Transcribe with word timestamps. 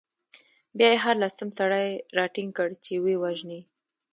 بیا 0.77 0.89
يې 0.93 0.97
هر 1.05 1.15
لسم 1.23 1.49
سړی 1.59 1.87
راټینګ 2.17 2.51
کړ، 2.57 2.69
چې 2.83 2.93
ویې 3.03 3.17
وژني. 3.23 3.61